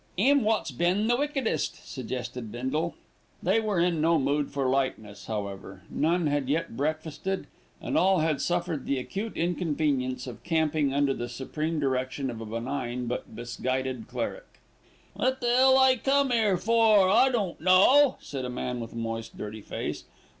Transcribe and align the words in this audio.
"'Im 0.17 0.41
wot's 0.43 0.71
been 0.71 1.05
the 1.05 1.15
wickedest," 1.15 1.87
suggested 1.87 2.51
Bindle. 2.51 2.95
They 3.43 3.59
were 3.59 3.79
in 3.79 4.01
no 4.01 4.17
mood 4.17 4.49
for 4.49 4.67
lightness, 4.67 5.27
however. 5.27 5.83
None 5.91 6.25
had 6.25 6.49
yet 6.49 6.75
breakfasted, 6.75 7.45
and 7.79 7.95
all 7.95 8.17
had 8.17 8.41
suffered 8.41 8.87
the 8.87 8.97
acute 8.97 9.37
inconvenience 9.37 10.25
of 10.25 10.41
camping 10.41 10.91
under 10.91 11.13
the 11.13 11.29
supreme 11.29 11.79
direction 11.79 12.31
of 12.31 12.41
a 12.41 12.47
benign 12.47 13.05
but 13.05 13.29
misguided 13.29 14.07
cleric. 14.07 14.59
"Wot 15.15 15.39
the 15.39 15.49
'ell 15.55 15.77
I 15.77 15.97
come 15.97 16.31
'ere 16.31 16.57
for, 16.57 17.07
I 17.07 17.29
don't 17.29 17.61
know," 17.61 18.17
said 18.21 18.43
a 18.43 18.49
man 18.49 18.79
with 18.79 18.93
a 18.93 18.97
moist, 18.97 19.37
dirty 19.37 19.61
face. 19.61 20.05